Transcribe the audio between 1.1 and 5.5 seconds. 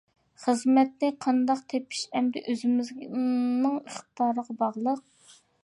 قانداق تېپىش ئەمدى ئۆزىمىزنىڭ ئىقتىدارىغا باغلىق.